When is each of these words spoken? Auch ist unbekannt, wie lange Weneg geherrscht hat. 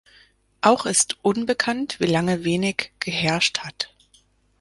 Auch 0.61 0.87
ist 0.87 1.23
unbekannt, 1.23 1.99
wie 1.99 2.07
lange 2.07 2.43
Weneg 2.43 2.91
geherrscht 2.99 3.59
hat. 3.59 3.93